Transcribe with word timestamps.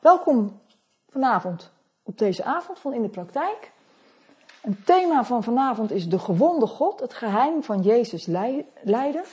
welkom 0.00 0.60
vanavond 1.08 1.70
op 2.02 2.18
deze 2.18 2.44
avond 2.44 2.78
van 2.78 2.92
In 2.92 3.02
de 3.02 3.08
Praktijk. 3.08 3.72
Het 4.60 4.86
thema 4.86 5.24
van 5.24 5.42
vanavond 5.42 5.90
is 5.90 6.08
de 6.08 6.18
gewonde 6.18 6.66
God, 6.66 7.00
het 7.00 7.14
geheim 7.14 7.62
van 7.62 7.82
Jezus 7.82 8.26
lijden. 8.82 9.24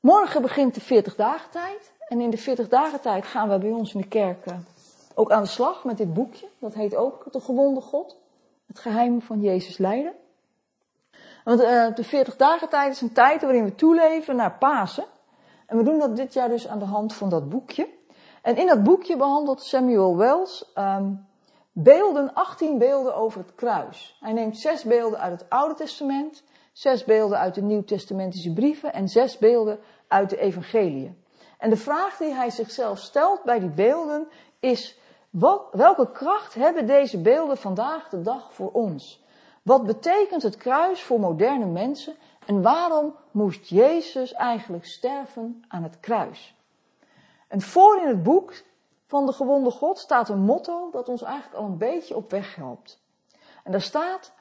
Morgen 0.00 0.42
begint 0.42 0.74
de 0.74 0.80
40 0.80 1.16
dagen 1.16 1.50
tijd. 1.50 1.92
En 2.08 2.20
in 2.20 2.30
de 2.30 2.38
40 2.38 2.68
dagen 2.68 3.00
tijd 3.00 3.24
gaan 3.24 3.48
we 3.48 3.58
bij 3.58 3.70
ons 3.70 3.94
in 3.94 4.00
de 4.00 4.08
kerk 4.08 4.46
eh, 4.46 4.54
ook 5.14 5.30
aan 5.32 5.42
de 5.42 5.48
slag 5.48 5.84
met 5.84 5.96
dit 5.96 6.14
boekje. 6.14 6.48
Dat 6.58 6.74
heet 6.74 6.96
ook 6.96 7.32
De 7.32 7.40
gewonde 7.40 7.80
God, 7.80 8.16
het 8.66 8.78
geheim 8.78 9.22
van 9.22 9.40
Jezus 9.40 9.78
lijden. 9.78 10.12
Want 11.44 11.60
uh, 11.60 11.94
de 11.94 12.04
40 12.04 12.36
dagen 12.36 12.68
tijd 12.68 12.92
is 12.92 13.00
een 13.00 13.12
tijd 13.12 13.42
waarin 13.42 13.64
we 13.64 13.74
toeleven 13.74 14.36
naar 14.36 14.52
Pasen. 14.58 15.04
En 15.66 15.76
we 15.76 15.82
doen 15.82 15.98
dat 15.98 16.16
dit 16.16 16.32
jaar 16.32 16.48
dus 16.48 16.68
aan 16.68 16.78
de 16.78 16.84
hand 16.84 17.14
van 17.14 17.28
dat 17.28 17.48
boekje. 17.48 17.98
En 18.42 18.56
in 18.56 18.66
dat 18.66 18.82
boekje 18.82 19.16
behandelt 19.16 19.62
Samuel 19.62 20.16
Wells 20.16 20.72
um, 20.78 21.26
beelden, 21.72 22.34
18 22.34 22.78
beelden 22.78 23.14
over 23.14 23.40
het 23.40 23.54
kruis. 23.54 24.16
Hij 24.20 24.32
neemt 24.32 24.58
zes 24.58 24.84
beelden 24.84 25.20
uit 25.20 25.40
het 25.40 25.50
Oude 25.50 25.74
Testament, 25.74 26.42
zes 26.72 27.04
beelden 27.04 27.38
uit 27.38 27.54
de 27.54 27.62
Nieuw-Testamentische 27.62 28.52
brieven 28.52 28.92
en 28.92 29.08
zes 29.08 29.38
beelden 29.38 29.78
uit 30.08 30.30
de 30.30 30.38
Evangeliën. 30.38 31.24
En 31.58 31.70
de 31.70 31.76
vraag 31.76 32.16
die 32.16 32.32
hij 32.32 32.50
zichzelf 32.50 32.98
stelt 32.98 33.42
bij 33.42 33.58
die 33.58 33.70
beelden 33.70 34.28
is, 34.60 34.98
wat, 35.30 35.68
welke 35.72 36.10
kracht 36.10 36.54
hebben 36.54 36.86
deze 36.86 37.20
beelden 37.20 37.56
vandaag 37.56 38.08
de 38.08 38.22
dag 38.22 38.54
voor 38.54 38.70
ons? 38.70 39.24
Wat 39.62 39.86
betekent 39.86 40.42
het 40.42 40.56
kruis 40.56 41.02
voor 41.02 41.20
moderne 41.20 41.66
mensen 41.66 42.14
en 42.46 42.62
waarom 42.62 43.14
moest 43.30 43.68
Jezus 43.68 44.32
eigenlijk 44.32 44.84
sterven 44.84 45.64
aan 45.68 45.82
het 45.82 46.00
kruis? 46.00 46.54
En 47.50 47.60
voor 47.60 48.00
in 48.00 48.06
het 48.06 48.22
boek 48.22 48.62
van 49.06 49.26
de 49.26 49.32
gewonde 49.32 49.70
God 49.70 49.98
staat 49.98 50.28
een 50.28 50.40
motto 50.40 50.90
dat 50.90 51.08
ons 51.08 51.22
eigenlijk 51.22 51.54
al 51.54 51.64
een 51.64 51.78
beetje 51.78 52.16
op 52.16 52.30
weg 52.30 52.54
helpt. 52.54 53.02
En 53.64 53.72
daar 53.72 53.80
staat, 53.80 54.32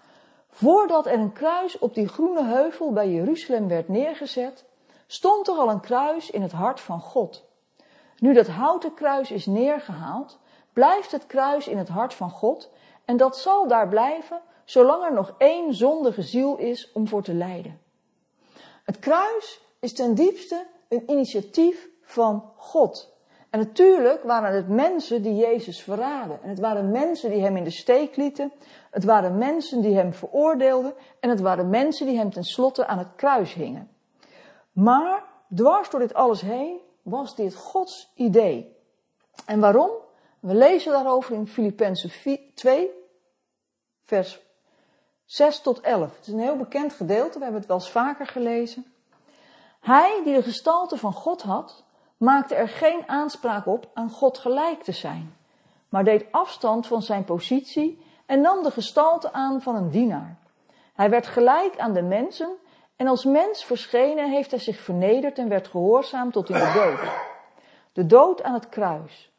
voordat 0.50 1.06
er 1.06 1.14
een 1.14 1.33
kruis 1.33 1.80
op 1.80 1.94
die 1.94 2.08
groene 2.08 2.44
heuvel 2.44 2.92
bij 2.92 3.09
Jeruzalem 3.09 3.67
werd 3.67 3.88
neergezet, 3.88 4.66
stond 5.08 5.48
er 5.48 5.56
al 5.56 5.70
een 5.70 5.80
kruis 5.80 6.30
in 6.30 6.42
het 6.42 6.52
hart 6.52 6.80
van 6.80 7.02
God. 7.02 7.45
Nu 8.17 8.33
dat 8.33 8.48
houten 8.48 8.94
kruis 8.94 9.31
is 9.31 9.45
neergehaald, 9.45 10.39
blijft 10.73 11.11
het 11.11 11.26
kruis 11.26 11.67
in 11.67 11.78
het 11.78 11.89
hart 11.89 12.14
van 12.14 12.30
God 12.30 12.72
en 13.05 13.17
dat 13.17 13.38
zal 13.38 13.67
daar 13.67 13.88
blijven 13.88 14.42
zolang 14.66 15.03
er 15.03 15.14
nog 15.14 15.36
één 15.38 15.73
zondige 15.73 16.22
ziel 16.22 16.58
is 16.58 16.92
om 16.92 17.08
voor 17.08 17.23
te 17.23 17.33
lijden. 17.33 17.81
Het 18.83 19.00
kruis 19.00 19.61
is 19.80 19.94
ten 19.94 20.16
diepste 20.16 20.67
een 20.88 21.11
initiatief 21.11 21.89
van 22.09 22.52
God. 22.55 23.17
En 23.49 23.59
natuurlijk 23.59 24.23
waren 24.23 24.55
het 24.55 24.67
mensen 24.67 25.21
die 25.21 25.35
Jezus 25.35 25.81
verraden. 25.81 26.39
En 26.43 26.49
het 26.49 26.59
waren 26.59 26.91
mensen 26.91 27.29
die 27.29 27.41
hem 27.41 27.57
in 27.57 27.63
de 27.63 27.69
steek 27.69 28.15
lieten. 28.15 28.52
Het 28.91 29.03
waren 29.03 29.38
mensen 29.38 29.81
die 29.81 29.95
hem 29.95 30.13
veroordeelden. 30.13 30.93
En 31.19 31.30
het 31.30 31.39
waren 31.39 31.69
mensen 31.69 32.05
die 32.05 32.17
hem 32.17 32.31
tenslotte 32.31 32.87
aan 32.87 32.97
het 32.97 33.15
kruis 33.15 33.53
hingen. 33.53 33.89
Maar 34.71 35.23
dwars 35.55 35.89
door 35.89 35.99
dit 35.99 36.13
alles 36.13 36.41
heen 36.41 36.80
was 37.02 37.35
dit 37.35 37.55
Gods 37.55 38.11
idee. 38.15 38.75
En 39.45 39.59
waarom? 39.59 39.89
We 40.39 40.53
lezen 40.53 40.91
daarover 40.91 41.35
in 41.35 41.47
Filippenzen 41.47 42.11
2, 42.53 42.91
vers 44.03 44.39
6 45.25 45.61
tot 45.61 45.80
11. 45.80 46.15
Het 46.17 46.27
is 46.27 46.33
een 46.33 46.39
heel 46.39 46.57
bekend 46.57 46.93
gedeelte, 46.93 47.37
we 47.37 47.43
hebben 47.43 47.59
het 47.59 47.69
wel 47.69 47.77
eens 47.77 47.91
vaker 47.91 48.27
gelezen. 48.27 48.93
Hij 49.80 50.21
die 50.23 50.33
de 50.33 50.43
gestalte 50.43 50.97
van 50.97 51.13
God 51.13 51.41
had, 51.41 51.83
maakte 52.20 52.56
er 52.56 52.67
geen 52.67 53.03
aanspraak 53.08 53.66
op 53.66 53.89
aan 53.94 54.09
God 54.09 54.38
gelijk 54.38 54.84
te 54.84 54.92
zijn, 54.92 55.36
maar 55.89 56.03
deed 56.03 56.26
afstand 56.31 56.88
van 56.88 57.02
zijn 57.02 57.23
positie 57.23 58.03
en 58.26 58.42
nam 58.42 58.64
de 58.64 58.72
gestalte 58.72 59.34
aan 59.34 59.61
van 59.61 59.76
een 59.76 59.89
dienaar. 59.89 60.38
Hij 60.94 61.09
werd 61.09 61.28
gelijk 61.28 61.78
aan 61.78 61.94
de 61.94 62.02
mensen 62.02 62.49
en 62.95 63.08
als 63.08 63.26
mens 63.26 63.64
verschenen 63.64 64.30
heeft 64.30 64.52
hij 64.52 64.60
zich 64.60 64.80
vernederd 64.80 65.38
en 65.38 65.49
werd 65.49 65.67
gehoorzaam 65.67 66.32
tot 66.32 66.49
in 66.49 66.55
de 66.55 66.71
dood. 66.73 67.11
De 67.93 68.05
dood 68.05 68.43
aan 68.43 68.54
het 68.54 68.70
kruis. 68.70 69.32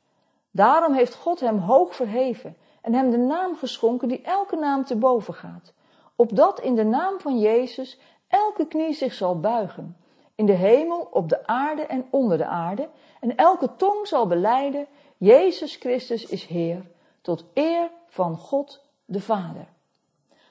Daarom 0.51 0.93
heeft 0.93 1.15
God 1.15 1.41
hem 1.41 1.59
hoog 1.59 1.95
verheven 1.95 2.57
en 2.81 2.95
hem 2.95 3.11
de 3.11 3.19
naam 3.19 3.57
geschonken 3.57 4.09
die 4.09 4.23
elke 4.23 4.57
naam 4.57 4.85
te 4.85 4.97
boven 4.97 5.35
gaat. 5.35 5.73
Opdat 6.17 6.61
in 6.61 6.75
de 6.75 6.85
naam 6.85 7.21
van 7.21 7.39
Jezus 7.39 7.99
elke 8.29 8.67
knie 8.67 8.93
zich 8.93 9.13
zal 9.15 9.41
buigen 9.41 9.97
in 10.41 10.47
de 10.47 10.53
hemel, 10.53 11.09
op 11.11 11.29
de 11.29 11.47
aarde 11.47 11.83
en 11.83 12.07
onder 12.11 12.39
de 12.39 12.47
aarde, 12.47 12.89
en 13.21 13.37
elke 13.37 13.77
tong 13.77 14.07
zal 14.07 14.27
beleiden, 14.27 14.87
Jezus 15.17 15.77
Christus 15.77 16.25
is 16.25 16.45
Heer, 16.45 16.91
tot 17.21 17.45
eer 17.55 17.91
van 18.07 18.37
God 18.37 18.85
de 19.05 19.21
Vader. 19.21 19.69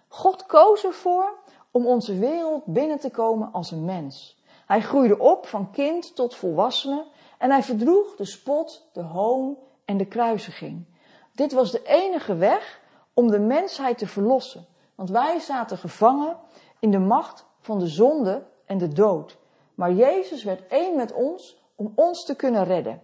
God 0.08 0.46
koos 0.46 0.84
ervoor 0.84 1.34
om 1.72 1.86
onze 1.86 2.18
wereld 2.18 2.66
binnen 2.66 3.00
te 3.00 3.10
komen 3.10 3.52
als 3.52 3.72
een 3.72 3.86
mens. 3.86 4.42
Hij 4.66 4.82
groeide 4.82 5.20
op 5.20 5.46
van 5.48 5.72
kind 5.72 6.16
tot 6.16 6.36
volwassene 6.36 7.06
en 7.38 7.52
hij 7.52 7.64
verdroeg 7.64 8.16
de 8.16 8.26
spot, 8.26 8.90
de 8.94 9.02
hoon 9.02 9.58
en 9.86 9.98
de 9.98 10.06
kruisiging. 10.06 10.86
Dit 11.32 11.52
was 11.52 11.72
de 11.72 11.84
enige 11.84 12.36
weg 12.36 12.82
om 13.14 13.32
de 13.32 13.40
mensheid 13.40 13.98
te 13.98 14.08
verlossen, 14.08 14.66
want 14.96 15.10
wij 15.10 15.40
zaten 15.40 15.78
gevangen 15.78 16.38
in 16.80 16.92
de 16.92 17.00
macht 17.00 17.46
van 17.60 17.80
de 17.80 17.88
zonde 17.88 18.48
en 18.66 18.78
de 18.78 18.88
dood. 18.88 19.38
Maar 19.79 19.94
Jezus 19.94 20.44
werd 20.44 20.67
één 20.67 20.95
met 20.95 21.13
ons 21.13 21.57
om 21.75 21.91
ons 21.95 22.25
te 22.25 22.35
kunnen 22.35 22.63
redden. 22.63 23.01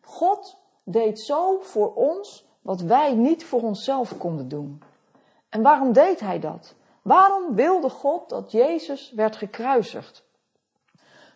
God 0.00 0.56
deed 0.84 1.20
zo 1.20 1.58
voor 1.60 1.94
ons 1.94 2.46
wat 2.62 2.80
wij 2.80 3.14
niet 3.14 3.44
voor 3.44 3.62
onszelf 3.62 4.18
konden 4.18 4.48
doen. 4.48 4.82
En 5.48 5.62
waarom 5.62 5.92
deed 5.92 6.20
hij 6.20 6.40
dat? 6.40 6.74
Waarom 7.02 7.54
wilde 7.54 7.88
God 7.88 8.28
dat 8.28 8.52
Jezus 8.52 9.12
werd 9.12 9.36
gekruisigd? 9.36 10.24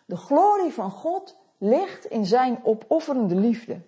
De 0.04 0.16
glorie 0.16 0.72
van 0.72 0.90
God 0.90 1.36
ligt 1.58 2.04
in 2.04 2.26
zijn 2.26 2.60
opofferende 2.64 3.34
liefde. 3.34 3.80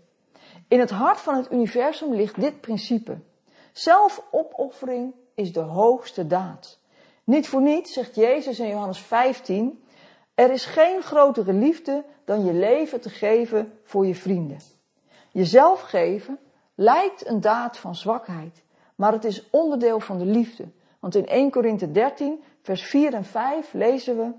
In 0.68 0.80
het 0.80 0.90
hart 0.90 1.20
van 1.20 1.36
het 1.36 1.52
universum 1.52 2.14
ligt 2.14 2.40
dit 2.40 2.60
principe. 2.60 3.18
Zelfopoffering 3.72 5.14
is 5.34 5.52
de 5.52 5.60
hoogste 5.60 6.26
daad. 6.26 6.78
Niet 7.24 7.48
voor 7.48 7.62
niets 7.62 7.92
zegt 7.92 8.14
Jezus 8.14 8.58
in 8.58 8.68
Johannes 8.68 9.00
15: 9.00 9.84
er 10.40 10.50
is 10.50 10.64
geen 10.64 11.02
grotere 11.02 11.52
liefde 11.52 12.04
dan 12.24 12.44
je 12.44 12.52
leven 12.52 13.00
te 13.00 13.10
geven 13.10 13.72
voor 13.84 14.06
je 14.06 14.14
vrienden. 14.14 14.58
Jezelf 15.30 15.80
geven 15.80 16.38
lijkt 16.74 17.26
een 17.26 17.40
daad 17.40 17.78
van 17.78 17.94
zwakheid, 17.94 18.62
maar 18.94 19.12
het 19.12 19.24
is 19.24 19.50
onderdeel 19.50 20.00
van 20.00 20.18
de 20.18 20.24
liefde. 20.24 20.68
Want 21.00 21.14
in 21.14 21.26
1 21.26 21.50
Korinthe 21.50 21.90
13, 21.90 22.42
vers 22.62 22.82
4 22.82 23.14
en 23.14 23.24
5 23.24 23.72
lezen 23.72 24.16
we: 24.16 24.32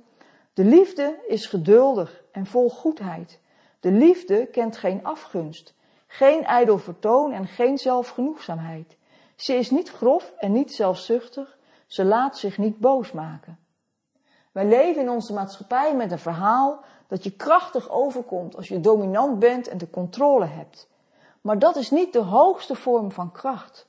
De 0.53 0.63
liefde 0.63 1.19
is 1.27 1.45
geduldig 1.45 2.23
en 2.31 2.45
vol 2.45 2.69
goedheid. 2.69 3.39
De 3.79 3.91
liefde 3.91 4.45
kent 4.45 4.77
geen 4.77 5.03
afgunst, 5.03 5.73
geen 6.07 6.43
ijdel 6.43 6.77
vertoon 6.77 7.31
en 7.31 7.47
geen 7.47 7.77
zelfgenoegzaamheid. 7.77 8.97
Ze 9.35 9.53
is 9.53 9.69
niet 9.69 9.89
grof 9.89 10.33
en 10.37 10.51
niet 10.51 10.73
zelfzuchtig, 10.73 11.57
ze 11.87 12.05
laat 12.05 12.37
zich 12.37 12.57
niet 12.57 12.77
boos 12.77 13.11
maken. 13.11 13.59
Wij 14.51 14.65
leven 14.65 15.01
in 15.01 15.09
onze 15.09 15.33
maatschappij 15.33 15.95
met 15.95 16.11
een 16.11 16.19
verhaal 16.19 16.79
dat 17.07 17.23
je 17.23 17.31
krachtig 17.31 17.89
overkomt 17.89 18.55
als 18.55 18.67
je 18.67 18.79
dominant 18.79 19.39
bent 19.39 19.67
en 19.67 19.77
de 19.77 19.89
controle 19.89 20.45
hebt. 20.45 20.89
Maar 21.41 21.59
dat 21.59 21.75
is 21.75 21.91
niet 21.91 22.13
de 22.13 22.19
hoogste 22.19 22.75
vorm 22.75 23.11
van 23.11 23.31
kracht. 23.31 23.87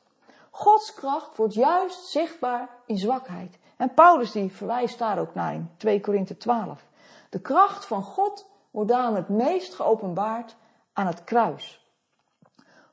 Gods 0.51 0.95
kracht 0.95 1.37
wordt 1.37 1.55
juist 1.55 2.07
zichtbaar 2.07 2.69
in 2.87 2.99
zwakheid. 2.99 3.59
En 3.77 3.95
Paulus 3.95 4.33
die 4.33 4.53
verwijst 4.53 4.99
daar 4.99 5.19
ook 5.19 5.35
naar 5.35 5.55
in 5.55 5.71
2 5.77 6.01
Korinthe 6.01 6.37
12. 6.37 6.85
De 7.31 7.41
kracht 7.41 7.87
van 7.87 8.03
God 8.03 8.47
wordt 8.71 8.91
daarom 8.91 9.15
het 9.15 9.29
meest 9.29 9.75
geopenbaard 9.75 10.57
aan 10.93 11.07
het 11.07 11.25
kruis. 11.25 11.87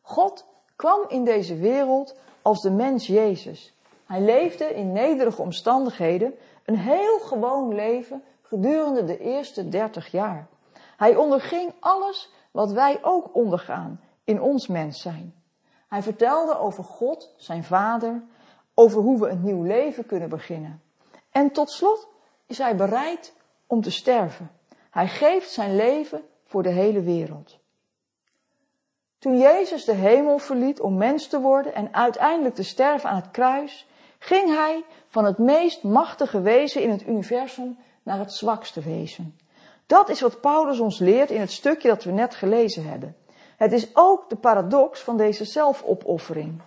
God 0.02 0.46
kwam 0.76 1.06
in 1.08 1.24
deze 1.24 1.56
wereld 1.56 2.16
als 2.42 2.62
de 2.62 2.72
mens 2.72 3.08
Jezus. 3.08 3.74
Hij 4.06 4.22
leefde 4.22 4.66
in 4.66 4.92
nederige 4.92 5.42
omstandigheden, 5.42 6.34
een 6.69 6.77
heel 6.77 7.19
gewoon 7.19 7.75
leven 7.75 8.24
gedurende 8.42 9.04
de 9.04 9.19
eerste 9.19 9.69
dertig 9.69 10.12
jaar. 10.12 10.48
Hij 10.98 11.16
onderging 11.16 11.74
alles 11.80 12.31
wat 12.51 12.71
wij 12.71 13.00
ook 13.01 13.36
ondergaan 13.36 14.01
in 14.24 14.42
ons 14.42 14.68
mens 14.68 15.01
zijn. 15.01 15.33
Hij 15.88 16.01
vertelde 16.01 16.57
over 16.57 16.83
God, 16.83 17.33
zijn 17.38 17.63
vader, 17.63 18.24
over 18.74 19.01
hoe 19.01 19.19
we 19.19 19.27
een 19.27 19.44
nieuw 19.44 19.63
leven 19.63 20.06
kunnen 20.06 20.30
beginnen. 20.30 20.81
En 21.31 21.51
tot 21.51 21.71
slot 21.71 22.07
is 22.45 22.57
hij 22.57 22.75
bereid 22.75 23.33
om 23.68 23.81
te 23.81 23.92
sterven. 23.92 24.51
Hij 24.89 25.07
geeft 25.07 25.51
zijn 25.51 25.75
leven 25.75 26.24
voor 26.45 26.63
de 26.63 26.69
hele 26.69 27.01
wereld. 27.01 27.60
Toen 29.19 29.38
Jezus 29.38 29.86
de 29.86 29.94
hemel 29.94 30.38
verliet 30.38 30.80
om 30.80 30.98
mens 30.98 31.27
te 31.27 31.39
worden 31.39 31.74
en 31.74 31.94
uiteindelijk 31.94 32.56
te 32.56 32.63
sterven 32.63 33.10
aan 33.10 33.21
het 33.21 33.31
kruis, 33.31 33.88
ging 34.19 34.50
hij 34.56 34.86
van 35.07 35.25
het 35.25 35.38
meest 35.38 35.83
machtige 35.83 36.42
wezen 36.42 36.81
in 36.81 36.89
het 36.89 37.07
universum 37.07 37.77
naar 38.04 38.19
het 38.19 38.33
zwakste 38.33 38.81
wezen. 38.81 39.38
Dat 39.86 40.10
is 40.10 40.21
wat 40.21 40.42
Paulus 40.42 40.80
ons 40.80 41.00
leert 41.00 41.30
in 41.30 41.39
het 41.39 41.51
stukje 41.51 41.88
dat 41.88 42.04
we 42.04 42.12
net 42.12 42.36
gelezen 42.36 42.89
hebben. 42.89 43.16
Het 43.57 43.71
is 43.71 43.95
ook 43.95 44.30
de 44.30 44.36
paradox 44.36 45.00
van 45.00 45.18
deze 45.18 45.45
zelfopoffering. 45.45 46.62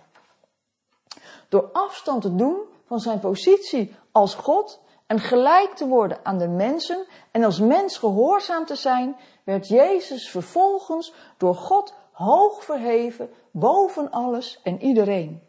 Door 1.49 1.69
afstand 1.71 2.21
te 2.21 2.35
doen 2.35 2.57
van 2.85 2.99
zijn 2.99 3.19
positie 3.19 3.95
als 4.11 4.35
God 4.35 4.81
en 5.07 5.19
gelijk 5.19 5.73
te 5.73 5.87
worden 5.87 6.19
aan 6.23 6.37
de 6.37 6.47
mensen 6.47 7.05
en 7.31 7.43
als 7.43 7.59
mens 7.59 7.97
gehoorzaam 7.97 8.65
te 8.65 8.75
zijn, 8.75 9.15
werd 9.43 9.67
Jezus 9.67 10.29
vervolgens 10.29 11.13
door 11.37 11.55
God 11.55 11.93
hoog 12.11 12.63
verheven 12.63 13.29
boven 13.51 14.11
alles 14.11 14.59
en 14.63 14.81
iedereen. 14.81 15.41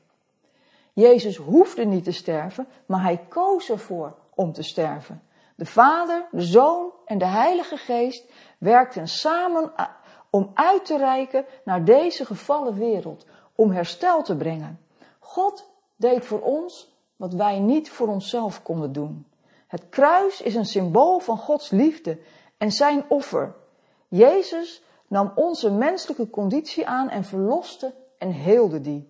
Jezus 0.94 1.36
hoefde 1.36 1.84
niet 1.84 2.04
te 2.04 2.12
sterven, 2.12 2.66
maar 2.86 3.02
hij 3.02 3.20
koos 3.28 3.70
ervoor 3.70 4.14
om 4.34 4.52
te 4.52 4.62
sterven. 4.62 5.22
De 5.56 5.66
Vader, 5.66 6.26
de 6.30 6.42
Zoon 6.42 6.92
en 7.04 7.18
de 7.18 7.26
Heilige 7.26 7.76
Geest 7.76 8.32
werkten 8.58 9.08
samen 9.08 9.72
om 10.30 10.50
uit 10.54 10.84
te 10.84 10.96
reiken 10.96 11.44
naar 11.64 11.84
deze 11.84 12.24
gevallen 12.24 12.74
wereld, 12.74 13.26
om 13.54 13.70
herstel 13.70 14.22
te 14.22 14.36
brengen. 14.36 14.80
God 15.18 15.70
deed 15.96 16.24
voor 16.24 16.40
ons 16.40 16.94
wat 17.16 17.32
wij 17.32 17.58
niet 17.58 17.90
voor 17.90 18.08
onszelf 18.08 18.62
konden 18.62 18.92
doen. 18.92 19.26
Het 19.66 19.88
kruis 19.88 20.40
is 20.40 20.54
een 20.54 20.66
symbool 20.66 21.18
van 21.18 21.38
Gods 21.38 21.70
liefde 21.70 22.18
en 22.58 22.72
zijn 22.72 23.04
offer. 23.08 23.54
Jezus 24.08 24.82
nam 25.08 25.32
onze 25.34 25.70
menselijke 25.70 26.30
conditie 26.30 26.86
aan 26.86 27.10
en 27.10 27.24
verloste 27.24 27.94
en 28.18 28.30
heelde 28.30 28.80
die. 28.80 29.08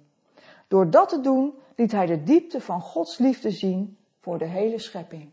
Door 0.68 0.90
dat 0.90 1.08
te 1.08 1.20
doen 1.20 1.54
liet 1.76 1.92
hij 1.92 2.06
de 2.06 2.22
diepte 2.22 2.60
van 2.60 2.80
Gods 2.80 3.18
liefde 3.18 3.50
zien 3.50 3.98
voor 4.20 4.38
de 4.38 4.44
hele 4.44 4.78
schepping. 4.78 5.30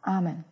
Amen. 0.00 0.46